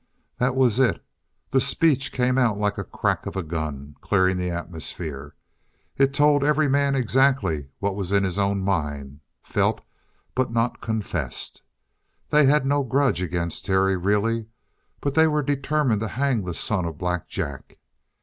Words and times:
That 0.39 0.55
was 0.55 0.79
it. 0.79 1.05
The 1.51 1.61
speech 1.61 2.11
came 2.11 2.35
out 2.39 2.57
like 2.57 2.75
the 2.77 2.83
crack 2.83 3.27
of 3.27 3.35
a 3.35 3.43
gun, 3.43 3.93
clearing 4.01 4.35
the 4.37 4.49
atmosphere. 4.49 5.35
It 5.95 6.11
told 6.11 6.43
every 6.43 6.67
man 6.67 6.95
exactly 6.95 7.69
what 7.77 7.95
was 7.95 8.11
in 8.11 8.23
his 8.23 8.39
own 8.39 8.61
mind, 8.61 9.19
felt 9.43 9.81
but 10.33 10.49
not 10.51 10.81
confessed. 10.81 11.61
They 12.29 12.45
had 12.47 12.65
no 12.65 12.81
grudge 12.83 13.21
against 13.21 13.65
Terry, 13.67 13.95
really. 13.95 14.47
But 15.01 15.13
they 15.13 15.27
were 15.27 15.43
determined 15.43 16.01
to 16.01 16.07
hang 16.07 16.45
the 16.45 16.55
son 16.55 16.85
of 16.85 16.97
Black 16.97 17.27
Jack. 17.27 17.77